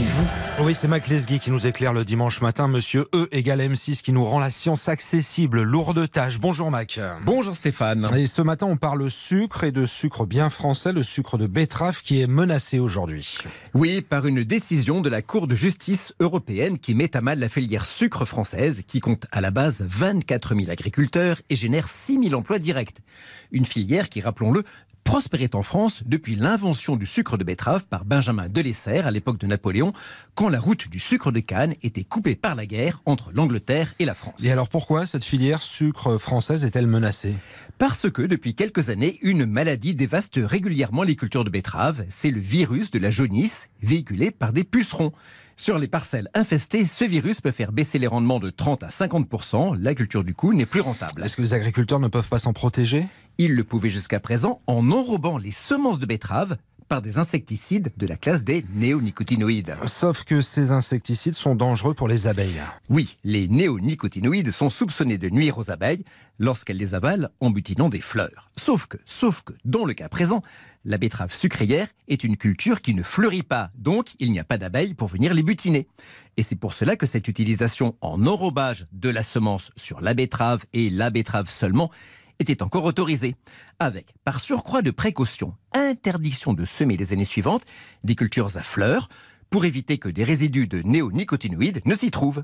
et 0.00 0.04
vous. 0.04 0.64
Oui, 0.64 0.74
c'est 0.74 0.88
Mac 0.88 1.08
Lesguy 1.08 1.38
qui 1.38 1.50
nous 1.50 1.66
éclaire 1.66 1.92
le 1.92 2.04
dimanche 2.04 2.40
matin. 2.40 2.68
Monsieur 2.68 3.06
E 3.14 3.28
égale 3.32 3.60
M6 3.60 4.00
qui 4.00 4.12
nous 4.12 4.24
rend 4.24 4.38
la 4.38 4.50
science 4.50 4.88
accessible. 4.88 5.62
Lourde 5.62 6.10
tâche. 6.10 6.38
Bonjour 6.38 6.70
Mac. 6.70 7.00
Bonjour 7.24 7.54
Stéphane. 7.54 8.08
Et 8.16 8.26
ce 8.26 8.42
matin, 8.42 8.66
on 8.66 8.76
parle 8.76 9.10
sucre 9.10 9.64
et 9.64 9.72
de 9.72 9.86
sucre 9.86 10.24
bien 10.24 10.50
français, 10.50 10.92
le 10.92 11.02
sucre 11.02 11.36
de 11.36 11.46
betterave 11.46 12.02
qui 12.02 12.20
est 12.20 12.26
menacé 12.26 12.78
aujourd'hui. 12.78 13.38
Oui, 13.74 14.02
par 14.02 14.26
une 14.26 14.44
décision 14.44 15.00
de 15.00 15.08
la 15.08 15.22
Cour 15.22 15.46
de 15.46 15.54
justice 15.54 16.14
européenne 16.20 16.78
qui 16.78 16.94
met 16.94 17.16
à 17.16 17.20
mal 17.20 17.38
la 17.38 17.48
filière 17.48 17.84
sucre 17.84 18.24
française, 18.24 18.82
qui 18.86 19.00
compte 19.00 19.26
à 19.32 19.40
la 19.40 19.50
base 19.50 19.84
24 19.86 20.54
000 20.54 20.70
agriculteurs 20.70 21.40
et 21.50 21.56
génère 21.56 21.88
6 21.88 22.28
000 22.28 22.34
emplois 22.34 22.58
directs. 22.58 22.98
Une 23.50 23.64
filière 23.64 24.08
qui, 24.08 24.20
rappelons-le, 24.20 24.64
prospérait 25.12 25.54
en 25.54 25.62
France 25.62 26.02
depuis 26.06 26.36
l'invention 26.36 26.96
du 26.96 27.04
sucre 27.04 27.36
de 27.36 27.44
betterave 27.44 27.84
par 27.86 28.06
Benjamin 28.06 28.48
Delessert 28.48 29.06
à 29.06 29.10
l'époque 29.10 29.36
de 29.36 29.46
Napoléon, 29.46 29.92
quand 30.34 30.48
la 30.48 30.58
route 30.58 30.88
du 30.88 31.00
sucre 31.00 31.30
de 31.30 31.40
canne 31.40 31.74
était 31.82 32.02
coupée 32.02 32.34
par 32.34 32.54
la 32.54 32.64
guerre 32.64 33.02
entre 33.04 33.30
l'Angleterre 33.34 33.92
et 33.98 34.06
la 34.06 34.14
France. 34.14 34.42
Et 34.42 34.50
alors 34.50 34.70
pourquoi 34.70 35.04
cette 35.04 35.26
filière 35.26 35.60
sucre 35.60 36.16
française 36.16 36.64
est-elle 36.64 36.86
menacée? 36.86 37.34
Parce 37.76 38.10
que 38.10 38.22
depuis 38.22 38.54
quelques 38.54 38.88
années, 38.88 39.18
une 39.20 39.44
maladie 39.44 39.94
dévaste 39.94 40.40
régulièrement 40.42 41.02
les 41.02 41.14
cultures 41.14 41.44
de 41.44 41.50
betterave. 41.50 42.06
C'est 42.08 42.30
le 42.30 42.40
virus 42.40 42.90
de 42.90 42.98
la 42.98 43.10
jaunisse, 43.10 43.68
véhiculé 43.82 44.30
par 44.30 44.54
des 44.54 44.64
pucerons. 44.64 45.12
Sur 45.56 45.78
les 45.78 45.88
parcelles 45.88 46.28
infestées, 46.34 46.86
ce 46.86 47.04
virus 47.04 47.40
peut 47.40 47.50
faire 47.50 47.72
baisser 47.72 47.98
les 47.98 48.06
rendements 48.06 48.40
de 48.40 48.50
30 48.50 48.82
à 48.82 48.88
50% 48.88 49.76
La 49.78 49.94
culture 49.94 50.24
du 50.24 50.34
coup 50.34 50.54
n'est 50.54 50.66
plus 50.66 50.80
rentable. 50.80 51.22
Est-ce 51.22 51.36
que 51.36 51.42
les 51.42 51.54
agriculteurs 51.54 52.00
ne 52.00 52.08
peuvent 52.08 52.28
pas 52.28 52.38
s'en 52.38 52.52
protéger? 52.52 53.04
Ils 53.38 53.54
le 53.54 53.64
pouvaient 53.64 53.90
jusqu'à 53.90 54.20
présent 54.20 54.60
en 54.66 54.90
enrobant 54.90 55.38
les 55.38 55.50
semences 55.50 55.98
de 55.98 56.06
betterave 56.06 56.56
par 56.92 57.00
des 57.00 57.16
insecticides 57.16 57.90
de 57.96 58.06
la 58.06 58.16
classe 58.16 58.44
des 58.44 58.66
néonicotinoïdes. 58.74 59.76
Sauf 59.86 60.24
que 60.24 60.42
ces 60.42 60.72
insecticides 60.72 61.34
sont 61.34 61.54
dangereux 61.54 61.94
pour 61.94 62.06
les 62.06 62.26
abeilles. 62.26 62.60
Oui, 62.90 63.16
les 63.24 63.48
néonicotinoïdes 63.48 64.50
sont 64.50 64.68
soupçonnés 64.68 65.16
de 65.16 65.30
nuire 65.30 65.56
aux 65.56 65.70
abeilles 65.70 66.04
lorsqu'elles 66.38 66.76
les 66.76 66.94
avalent 66.94 67.30
en 67.40 67.48
butinant 67.48 67.88
des 67.88 68.02
fleurs. 68.02 68.50
Sauf 68.60 68.86
que, 68.86 68.98
sauf 69.06 69.40
que, 69.40 69.54
dans 69.64 69.86
le 69.86 69.94
cas 69.94 70.10
présent, 70.10 70.42
la 70.84 70.98
betterave 70.98 71.32
sucrière 71.32 71.88
est 72.08 72.24
une 72.24 72.36
culture 72.36 72.82
qui 72.82 72.92
ne 72.92 73.02
fleurit 73.02 73.42
pas, 73.42 73.70
donc 73.78 74.10
il 74.18 74.30
n'y 74.30 74.40
a 74.40 74.44
pas 74.44 74.58
d'abeilles 74.58 74.92
pour 74.92 75.08
venir 75.08 75.32
les 75.32 75.42
butiner. 75.42 75.88
Et 76.36 76.42
c'est 76.42 76.56
pour 76.56 76.74
cela 76.74 76.96
que 76.96 77.06
cette 77.06 77.26
utilisation 77.26 77.96
en 78.02 78.26
enrobage 78.26 78.86
de 78.92 79.08
la 79.08 79.22
semence 79.22 79.70
sur 79.76 80.02
la 80.02 80.12
betterave 80.12 80.66
et 80.74 80.90
la 80.90 81.08
betterave 81.08 81.48
seulement 81.48 81.90
était 82.42 82.62
encore 82.62 82.84
autorisée, 82.84 83.36
avec, 83.78 84.14
par 84.24 84.40
surcroît 84.40 84.82
de 84.82 84.90
précaution, 84.90 85.54
interdiction 85.72 86.52
de 86.52 86.64
semer 86.64 86.96
les 86.96 87.12
années 87.12 87.24
suivantes 87.24 87.62
des 88.04 88.14
cultures 88.14 88.56
à 88.56 88.62
fleurs, 88.62 89.08
pour 89.52 89.66
éviter 89.66 89.98
que 89.98 90.08
des 90.08 90.24
résidus 90.24 90.66
de 90.66 90.80
néonicotinoïdes 90.80 91.82
ne 91.84 91.94
s'y 91.94 92.10
trouvent. 92.10 92.42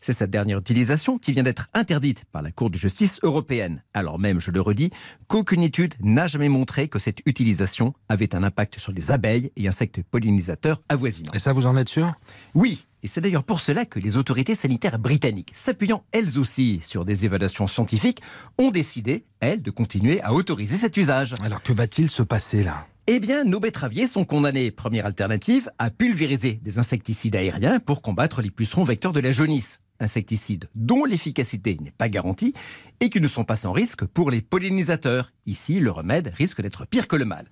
C'est 0.00 0.12
cette 0.12 0.30
dernière 0.30 0.58
utilisation 0.58 1.16
qui 1.16 1.30
vient 1.30 1.44
d'être 1.44 1.68
interdite 1.74 2.24
par 2.32 2.42
la 2.42 2.50
Cour 2.50 2.70
de 2.70 2.76
justice 2.76 3.20
européenne, 3.22 3.80
alors 3.94 4.18
même, 4.18 4.40
je 4.40 4.50
le 4.50 4.60
redis, 4.60 4.90
qu'aucune 5.28 5.62
étude 5.62 5.94
n'a 6.00 6.26
jamais 6.26 6.48
montré 6.48 6.88
que 6.88 6.98
cette 6.98 7.20
utilisation 7.24 7.94
avait 8.08 8.34
un 8.34 8.42
impact 8.42 8.80
sur 8.80 8.90
les 8.90 9.12
abeilles 9.12 9.52
et 9.56 9.68
insectes 9.68 10.02
pollinisateurs 10.02 10.82
avoisinants. 10.88 11.30
Et 11.34 11.38
ça, 11.38 11.52
vous 11.52 11.66
en 11.66 11.76
êtes 11.76 11.88
sûr? 11.88 12.12
Oui, 12.54 12.84
et 13.04 13.06
c'est 13.06 13.20
d'ailleurs 13.20 13.44
pour 13.44 13.60
cela 13.60 13.86
que 13.86 14.00
les 14.00 14.16
autorités 14.16 14.56
sanitaires 14.56 14.98
britanniques, 14.98 15.52
s'appuyant 15.54 16.02
elles 16.10 16.36
aussi 16.36 16.80
sur 16.82 17.04
des 17.04 17.24
évaluations 17.24 17.68
scientifiques, 17.68 18.22
ont 18.58 18.72
décidé, 18.72 19.24
elles, 19.38 19.62
de 19.62 19.70
continuer 19.70 20.20
à 20.22 20.32
autoriser 20.32 20.76
cet 20.76 20.96
usage. 20.96 21.36
Alors 21.44 21.62
que 21.62 21.72
va-t-il 21.72 22.10
se 22.10 22.24
passer 22.24 22.64
là? 22.64 22.88
Eh 23.12 23.18
bien, 23.18 23.42
nos 23.42 23.58
betteraviers 23.58 24.06
sont 24.06 24.24
condamnés, 24.24 24.70
première 24.70 25.04
alternative, 25.04 25.68
à 25.78 25.90
pulvériser 25.90 26.60
des 26.62 26.78
insecticides 26.78 27.34
aériens 27.34 27.80
pour 27.80 28.02
combattre 28.02 28.40
les 28.40 28.52
pucerons 28.52 28.84
vecteurs 28.84 29.12
de 29.12 29.18
la 29.18 29.32
jaunisse. 29.32 29.80
Insecticides 29.98 30.68
dont 30.76 31.04
l'efficacité 31.04 31.76
n'est 31.80 31.90
pas 31.90 32.08
garantie 32.08 32.54
et 33.00 33.10
qui 33.10 33.20
ne 33.20 33.26
sont 33.26 33.42
pas 33.42 33.56
sans 33.56 33.72
risque 33.72 34.04
pour 34.04 34.30
les 34.30 34.40
pollinisateurs. 34.40 35.32
Ici, 35.44 35.80
le 35.80 35.90
remède 35.90 36.32
risque 36.36 36.62
d'être 36.62 36.86
pire 36.86 37.08
que 37.08 37.16
le 37.16 37.24
mal. 37.24 37.50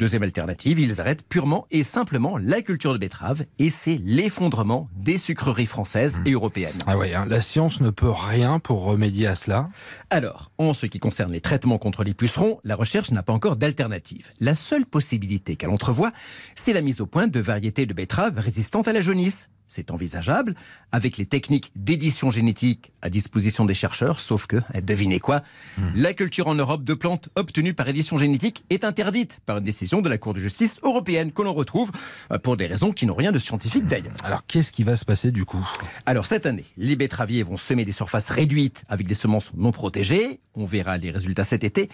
Deuxième 0.00 0.22
alternative, 0.22 0.80
ils 0.80 0.98
arrêtent 0.98 1.28
purement 1.28 1.66
et 1.70 1.82
simplement 1.82 2.38
la 2.38 2.62
culture 2.62 2.94
de 2.94 2.98
betterave 2.98 3.44
et 3.58 3.68
c'est 3.68 4.00
l'effondrement 4.02 4.88
des 4.96 5.18
sucreries 5.18 5.66
françaises 5.66 6.22
et 6.24 6.30
européennes. 6.30 6.78
Ah 6.86 6.96
ouais, 6.96 7.14
hein, 7.14 7.26
la 7.28 7.42
science 7.42 7.82
ne 7.82 7.90
peut 7.90 8.08
rien 8.08 8.60
pour 8.60 8.82
remédier 8.82 9.26
à 9.26 9.34
cela. 9.34 9.68
Alors, 10.08 10.52
en 10.56 10.72
ce 10.72 10.86
qui 10.86 11.00
concerne 11.00 11.30
les 11.30 11.42
traitements 11.42 11.76
contre 11.76 12.02
les 12.02 12.14
pucerons, 12.14 12.60
la 12.64 12.76
recherche 12.76 13.10
n'a 13.10 13.22
pas 13.22 13.34
encore 13.34 13.56
d'alternative. 13.56 14.30
La 14.40 14.54
seule 14.54 14.86
possibilité 14.86 15.56
qu'elle 15.56 15.68
entrevoit, 15.68 16.12
c'est 16.54 16.72
la 16.72 16.80
mise 16.80 17.02
au 17.02 17.06
point 17.06 17.26
de 17.26 17.38
variétés 17.38 17.84
de 17.84 17.92
betteraves 17.92 18.38
résistantes 18.38 18.88
à 18.88 18.94
la 18.94 19.02
jaunisse 19.02 19.50
c'est 19.70 19.90
envisageable, 19.90 20.54
avec 20.92 21.16
les 21.16 21.26
techniques 21.26 21.70
d'édition 21.76 22.30
génétique 22.30 22.92
à 23.02 23.08
disposition 23.08 23.64
des 23.64 23.74
chercheurs, 23.74 24.18
sauf 24.18 24.46
que, 24.46 24.56
eh, 24.74 24.82
devinez 24.82 25.20
quoi, 25.20 25.42
hmm. 25.78 25.82
la 25.94 26.12
culture 26.12 26.48
en 26.48 26.54
Europe 26.54 26.82
de 26.84 26.94
plantes 26.94 27.28
obtenues 27.36 27.72
par 27.72 27.88
édition 27.88 28.18
génétique 28.18 28.64
est 28.68 28.84
interdite 28.84 29.40
par 29.46 29.58
une 29.58 29.64
décision 29.64 30.02
de 30.02 30.08
la 30.08 30.18
Cour 30.18 30.34
de 30.34 30.40
justice 30.40 30.76
européenne 30.82 31.32
que 31.32 31.42
l'on 31.42 31.54
retrouve 31.54 31.92
euh, 32.32 32.38
pour 32.38 32.56
des 32.56 32.66
raisons 32.66 32.92
qui 32.92 33.06
n'ont 33.06 33.14
rien 33.14 33.32
de 33.32 33.38
scientifique 33.38 33.86
d'ailleurs. 33.86 34.16
Alors 34.24 34.44
qu'est-ce 34.46 34.72
qui 34.72 34.82
va 34.82 34.96
se 34.96 35.04
passer 35.04 35.30
du 35.30 35.44
coup? 35.44 35.66
Alors 36.04 36.26
cette 36.26 36.46
année, 36.46 36.64
les 36.76 36.96
betteraviers 36.96 37.44
vont 37.44 37.56
semer 37.56 37.84
des 37.84 37.92
surfaces 37.92 38.30
réduites 38.30 38.82
avec 38.88 39.06
des 39.06 39.14
semences 39.14 39.52
non 39.54 39.70
protégées, 39.70 40.40
on 40.54 40.64
verra 40.64 40.98
les 40.98 41.12
résultats 41.12 41.44
cet 41.44 41.62
été, 41.62 41.88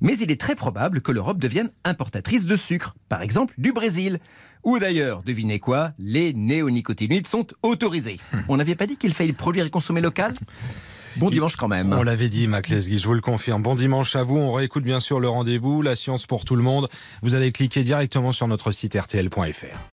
mais 0.00 0.16
il 0.18 0.30
est 0.30 0.40
très 0.40 0.54
probable 0.54 1.00
que 1.00 1.12
l'Europe 1.12 1.38
devienne 1.38 1.70
importatrice 1.84 2.46
de 2.46 2.56
sucre, 2.56 2.94
par 3.08 3.22
exemple 3.22 3.54
du 3.58 3.72
Brésil. 3.72 4.18
Ou 4.68 4.78
d'ailleurs, 4.78 5.22
devinez 5.22 5.60
quoi, 5.60 5.92
les 5.98 6.34
néonicotinoïdes 6.34 7.26
sont 7.26 7.46
autorisés. 7.62 8.18
On 8.50 8.58
n'avait 8.58 8.74
pas 8.74 8.86
dit 8.86 8.98
qu'il 8.98 9.14
fallait 9.14 9.32
produire 9.32 9.64
et 9.64 9.70
consommer 9.70 10.02
local? 10.02 10.34
Bon 11.16 11.30
dimanche 11.30 11.56
quand 11.56 11.68
même. 11.68 11.94
On 11.94 12.02
l'avait 12.02 12.28
dit, 12.28 12.46
Mac 12.48 12.68
Lesguy, 12.68 12.98
je 12.98 13.06
vous 13.06 13.14
le 13.14 13.22
confirme. 13.22 13.62
Bon 13.62 13.74
dimanche 13.74 14.14
à 14.14 14.24
vous. 14.24 14.36
On 14.36 14.52
réécoute 14.52 14.84
bien 14.84 15.00
sûr 15.00 15.20
le 15.20 15.28
rendez-vous, 15.30 15.80
la 15.80 15.96
science 15.96 16.26
pour 16.26 16.44
tout 16.44 16.54
le 16.54 16.62
monde. 16.62 16.90
Vous 17.22 17.34
allez 17.34 17.50
cliquer 17.50 17.82
directement 17.82 18.30
sur 18.30 18.46
notre 18.46 18.70
site 18.70 18.94
rtl.fr. 18.94 19.97